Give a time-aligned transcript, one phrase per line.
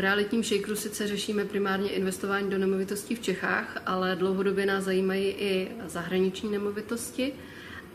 [0.00, 5.68] realitním shakeru sice řešíme primárně investování do nemovitostí v Čechách, ale dlouhodobě nás zajímají i
[5.86, 7.32] zahraniční nemovitosti.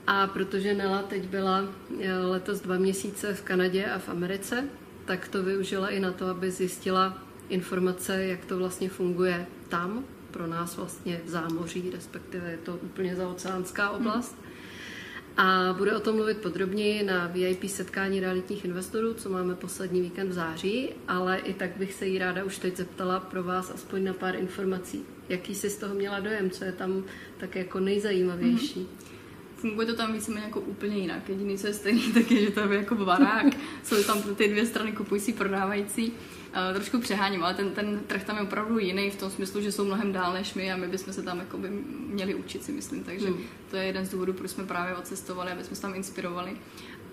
[0.08, 1.64] A protože Nela teď byla
[2.02, 4.64] eh, letos dva měsíce v Kanadě a v Americe,
[5.06, 10.48] tak to využila i na to, aby zjistila informace, jak to vlastně funguje tam, pro
[10.48, 14.36] nás vlastně v zámoří, respektive je to úplně zaoceánská oblast.
[14.42, 14.52] Hmm.
[15.38, 20.30] A bude o tom mluvit podrobněji na VIP setkání realitních investorů, co máme poslední víkend
[20.30, 24.04] v září, ale i tak bych se jí ráda už teď zeptala pro vás aspoň
[24.04, 25.06] na pár informací.
[25.30, 27.04] Jaký jsi z toho měla dojem, co je tam
[27.38, 28.80] tak jako nejzajímavější?
[28.80, 29.16] Mm-hmm
[29.66, 31.30] funguje to tam víceméně jako úplně jinak.
[31.30, 33.46] Jediný, co je stejný, tak je, že to je jako barák.
[33.84, 36.14] Jsou tam ty dvě strany kupující, prodávající.
[36.56, 39.72] Uh, trošku přeháním, ale ten, ten trh tam je opravdu jiný v tom smyslu, že
[39.72, 41.70] jsou mnohem dál než my a my bychom se tam jako by
[42.08, 43.04] měli učit, si myslím.
[43.04, 43.44] Takže hmm.
[43.70, 46.58] to je jeden z důvodů, proč jsme právě odcestovali, aby jsme se tam inspirovali.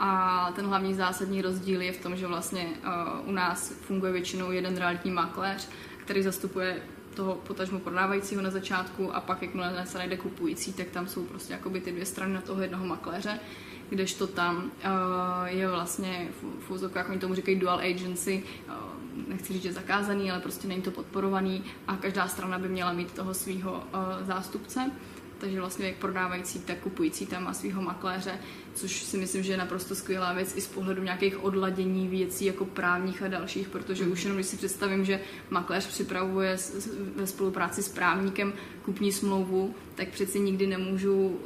[0.00, 4.52] A ten hlavní zásadní rozdíl je v tom, že vlastně uh, u nás funguje většinou
[4.52, 5.68] jeden realitní makléř,
[6.04, 6.82] který zastupuje
[7.14, 11.52] toho potažmo prodávajícího na začátku a pak jakmile se najde kupující, tak tam jsou prostě
[11.52, 13.40] jakoby ty dvě strany na toho jednoho makléře,
[13.90, 14.70] kdežto tam uh,
[15.44, 18.74] je vlastně v, v úzovkách, oni tomu říkají dual agency, uh,
[19.28, 23.12] nechci říct, že zakázaný, ale prostě není to podporovaný a každá strana by měla mít
[23.12, 24.90] toho svého uh, zástupce.
[25.38, 28.38] Takže vlastně jak prodávající, tak kupující tam má svého makléře,
[28.74, 32.64] což si myslím, že je naprosto skvělá věc i z pohledu nějakých odladění věcí jako
[32.64, 36.56] právních a dalších, protože už jenom když si představím, že makléř připravuje
[37.16, 38.52] ve spolupráci s právníkem
[38.84, 41.40] kupní smlouvu, tak přeci nikdy nemůžu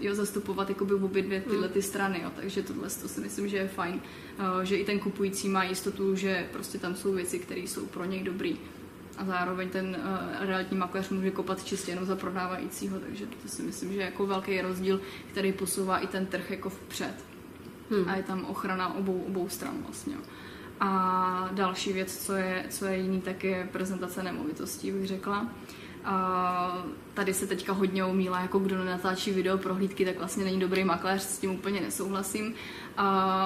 [0.00, 2.30] jo, zastupovat jakoby obě dvě tyhle ty strany, jo.
[2.36, 4.00] takže tohle to si myslím, že je fajn,
[4.38, 8.04] eh, že i ten kupující má jistotu, že prostě tam jsou věci, které jsou pro
[8.04, 8.56] něj dobrý
[9.18, 13.62] a zároveň ten uh, realitní makléř může kopat čistě jenom za prodávajícího, takže to si
[13.62, 15.00] myslím, že je jako velký rozdíl,
[15.30, 17.24] který posouvá i ten trh jako vpřed.
[17.90, 18.08] Hmm.
[18.08, 20.14] A je tam ochrana obou, obou stran vlastně.
[20.80, 25.40] A další věc, co je, co je jiný, tak je prezentace nemovitostí, bych řekla.
[25.40, 25.48] Uh,
[27.14, 31.22] tady se teďka hodně umíla, jako kdo natáčí video prohlídky, tak vlastně není dobrý makléř,
[31.22, 32.46] s tím úplně nesouhlasím.
[32.46, 33.04] Uh,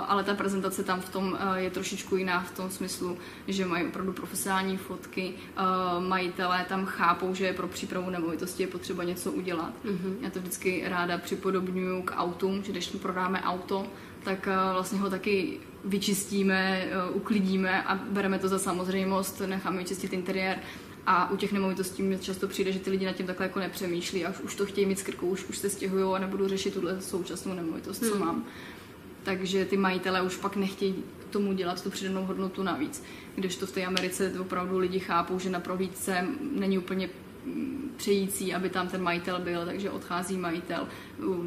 [0.08, 3.86] ale ta prezentace tam v tom uh, je trošičku jiná v tom smyslu, že mají
[3.86, 9.72] opravdu profesionální fotky, uh, majitelé tam chápou, že pro přípravu nemovitosti je potřeba něco udělat.
[9.84, 10.14] Mm-hmm.
[10.20, 13.86] Já to vždycky ráda připodobňuju k autům, že když prodáme auto,
[14.24, 20.58] tak uh, vlastně ho taky vyčistíme, uklidíme a bereme to za samozřejmost, necháme vyčistit interiér
[21.10, 24.26] a u těch nemovitostí mi často přijde, že ty lidi nad tím takhle jako nepřemýšlí
[24.26, 27.54] a už, to chtějí mít skrku, už, už se stěhují a nebudu řešit tuhle současnou
[27.54, 28.10] nemovitost, hmm.
[28.10, 28.44] co mám.
[29.22, 30.94] Takže ty majitele už pak nechtějí
[31.30, 33.02] tomu dělat tu přidanou hodnotu navíc.
[33.34, 37.08] Když to v té Americe opravdu lidi chápou, že na prohlídce není úplně
[37.96, 40.88] přející, aby tam ten majitel byl, takže odchází majitel,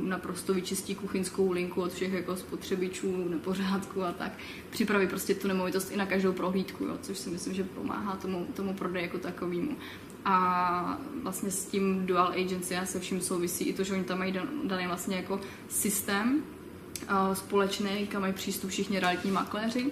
[0.03, 4.31] naprosto vyčistí kuchyňskou linku od všech jako spotřebičů, nepořádku a tak.
[4.69, 8.47] Připraví prostě tu nemovitost i na každou prohlídku, jo, což si myslím, že pomáhá tomu,
[8.55, 9.77] tomu prodeji jako takovému.
[10.25, 14.19] A vlastně s tím dual agency a se vším souvisí i to, že oni tam
[14.19, 16.43] mají daný vlastně jako systém
[17.33, 19.91] společný, kam mají přístup všichni realitní makléři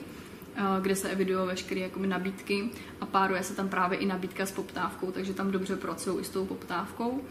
[0.81, 2.69] kde se evidují veškeré jakoby, nabídky
[3.01, 6.29] a páruje se tam právě i nabídka s poptávkou, takže tam dobře pracují i s
[6.29, 7.21] tou poptávkou.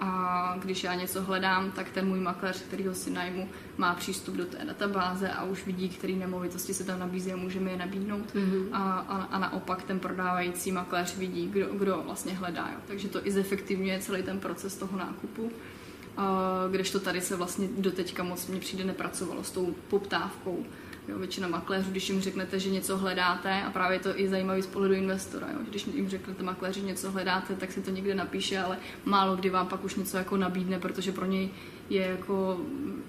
[0.00, 3.48] A když já něco hledám, tak ten můj makléř, ho si najmu,
[3.78, 7.70] má přístup do té databáze a už vidí, který nemovitosti se tam nabízí a můžeme
[7.70, 8.34] je nabídnout.
[8.34, 8.68] Mm-hmm.
[8.72, 12.68] A, a, a naopak ten prodávající makléř vidí, kdo, kdo vlastně hledá.
[12.72, 12.80] Jo.
[12.86, 15.52] Takže to i zefektivňuje celý ten proces toho nákupu.
[16.70, 20.64] Kdežto tady se vlastně doteďka moc mně přijde nepracovalo s tou poptávkou
[21.08, 24.66] Jo, většina makléřů, když jim řeknete, že něco hledáte, a právě to i zajímavý z
[24.66, 28.58] pohledu investora, jo, když jim řeknete makléři, že něco hledáte, tak si to někde napíše,
[28.58, 31.50] ale málo kdy vám pak už něco jako nabídne, protože pro něj
[31.90, 32.60] je jako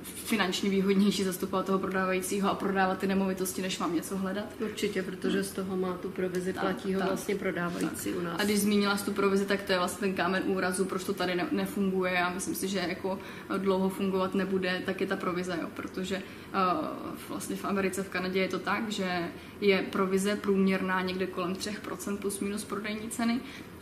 [0.04, 4.46] finančně výhodnější zastupovat toho prodávajícího a prodávat ty nemovitosti, než vám něco hledat.
[4.60, 8.20] Určitě, protože z toho má tu provizi, tak, platí ho tak, vlastně prodávající tak.
[8.20, 8.40] u nás.
[8.40, 11.36] A když zmínila tu provizi, tak to je vlastně ten kámen úrazu, proč to tady
[11.36, 13.20] ne, nefunguje a myslím si, že jako
[13.58, 16.88] dlouho fungovat nebude, tak je ta provize, jo, protože uh,
[17.30, 19.28] vlastně v Americe, v Kanadě je to tak, že
[19.62, 23.40] je provize průměrná někde kolem 3% plus minus prodejní ceny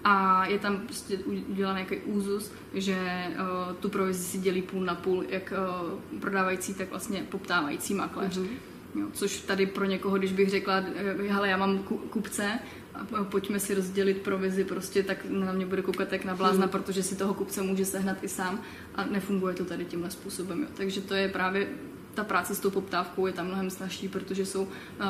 [0.10, 2.98] a je tam prostě udělaný nějaký úzus, že
[3.30, 5.54] uh, tu provizi si dělí půl na půl, jak
[5.92, 8.38] uh, prodávající, tak vlastně poptávající makléř.
[8.38, 8.48] Mm-hmm.
[8.96, 11.78] Jo, což tady pro někoho, když bych řekla, eh, hele, já mám
[12.10, 12.60] kupce,
[12.94, 16.72] a pojďme si rozdělit provizi, prostě tak na mě bude koukat jak na blázna, hmm.
[16.72, 18.62] protože si toho kupce může sehnat i sám
[18.96, 20.62] a nefunguje to tady tímhle způsobem.
[20.62, 20.68] Jo.
[20.78, 21.68] Takže to je právě
[22.18, 24.70] ta práce s tou poptávkou je tam mnohem snažší, protože jsou uh,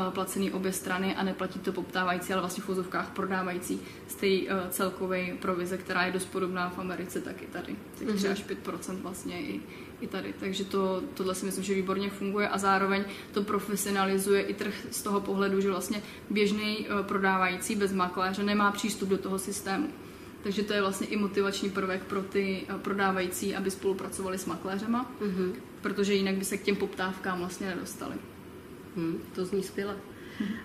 [0.10, 4.70] placený obě strany a neplatí to poptávající, ale vlastně v vozovkách prodávající z té uh,
[4.70, 7.76] celkové provize, která je dost podobná v Americe, tak i tady.
[8.00, 8.32] Tak 3 mm-hmm.
[8.32, 8.68] až 5
[9.02, 9.62] vlastně i,
[10.02, 10.34] i tady.
[10.40, 15.02] Takže to, tohle si myslím, že výborně funguje a zároveň to profesionalizuje i trh z
[15.02, 19.88] toho pohledu, že vlastně běžný eh, prodávající bez makléře nemá přístup do toho systému.
[20.48, 25.12] Takže to je vlastně i motivační prvek pro ty eh, prodávající, aby spolupracovali s makléřema,
[25.22, 25.54] mm-hmm.
[25.82, 28.16] protože jinak by se k těm poptávkám vlastně nedostali.
[28.96, 29.96] Hmm, to zní skvěle.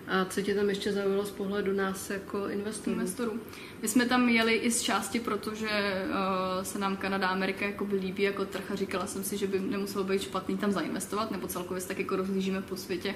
[0.08, 2.92] A co tě tam ještě zaujalo z pohledu nás jako investorů?
[2.96, 3.40] investorů?
[3.82, 7.84] My jsme tam jeli i z části, protože uh, se nám Kanada a Amerika jako
[7.84, 11.30] by líbí jako trh a říkala jsem si, že by nemuselo být špatný tam zainvestovat,
[11.30, 13.14] nebo celkově se tak jako rozlížíme po světě,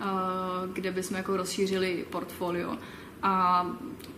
[0.00, 0.06] uh,
[0.72, 2.78] kde bychom jako rozšířili portfolio.
[3.22, 3.66] A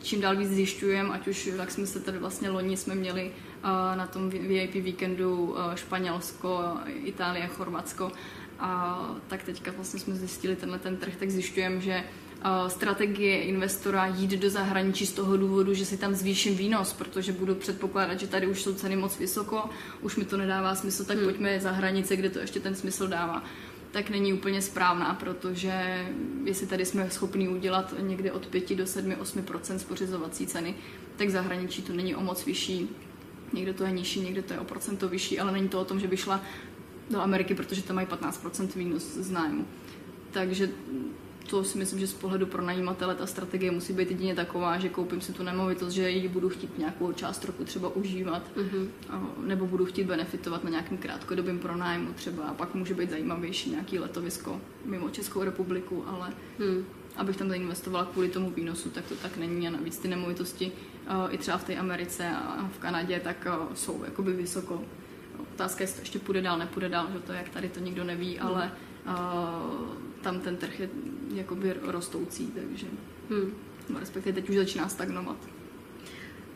[0.02, 3.96] čím dál víc zjišťujeme, ať už jak jsme se tady vlastně loni jsme měli uh,
[3.96, 8.12] na tom VIP víkendu uh, Španělsko, Itálie, Chorvatsko,
[8.58, 12.04] a tak teďka vlastně jsme zjistili tenhle ten trh, tak zjišťujeme, že
[12.68, 17.54] strategie investora jít do zahraničí z toho důvodu, že si tam zvýším výnos, protože budu
[17.54, 19.70] předpokládat, že tady už jsou ceny moc vysoko,
[20.00, 21.26] už mi to nedává smysl, tak hmm.
[21.26, 23.42] pojďme za hranice, kde to ještě ten smysl dává
[23.94, 26.06] tak není úplně správná, protože
[26.44, 30.74] jestli tady jsme schopni udělat někde od 5 do 7, 8% spořizovací ceny,
[31.16, 32.88] tak zahraničí to není o moc vyšší.
[33.52, 36.00] Někde to je nižší, někde to je o procento vyšší, ale není to o tom,
[36.00, 36.42] že by šla
[37.10, 39.66] do Ameriky, protože tam mají 15% výnos z nájmu.
[40.30, 40.70] Takže
[41.50, 44.88] to si myslím, že z pohledu pro najímatele ta strategie musí být jedině taková, že
[44.88, 48.88] koupím si tu nemovitost, že ji budu chtít nějakou část roku třeba užívat, uh-huh.
[49.44, 53.98] nebo budu chtít benefitovat na nějakém krátkodobém pronájmu třeba, a pak může být zajímavější nějaký
[53.98, 56.84] letovisko mimo Českou republiku, ale hmm.
[57.16, 60.72] abych tam zainvestovala kvůli tomu výnosu, tak to tak není a navíc ty nemovitosti
[61.30, 64.82] i třeba v té Americe a v Kanadě tak jsou jakoby vysoko
[65.54, 68.04] Otázka je, jestli to ještě půjde dál, nepůjde dál, že to jak tady to nikdo
[68.04, 68.46] neví, hmm.
[68.46, 68.72] ale
[69.06, 69.12] uh,
[70.24, 70.88] tam ten trh je
[71.34, 72.86] jakoby rostoucí, takže
[73.30, 73.54] hmm.
[73.88, 75.36] no, respektive teď už začíná stagnovat.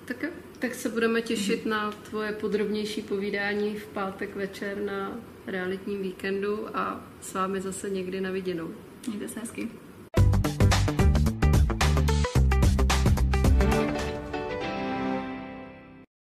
[0.04, 0.24] Tak,
[0.58, 1.70] tak se budeme těšit hmm.
[1.70, 5.12] na tvoje podrobnější povídání v pátek večer na
[5.46, 8.74] realitním víkendu a s vámi zase někdy na viděnou.
[9.06, 9.68] Mějte se hezky.